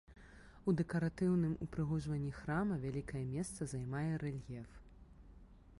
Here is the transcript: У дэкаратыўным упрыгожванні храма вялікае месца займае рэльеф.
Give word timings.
У 0.71 0.73
дэкаратыўным 0.79 1.51
упрыгожванні 1.65 2.33
храма 2.39 2.75
вялікае 2.85 3.23
месца 3.35 3.61
займае 3.77 4.07
рэльеф. 4.25 4.69